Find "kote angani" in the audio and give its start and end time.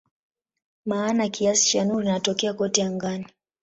2.53-3.25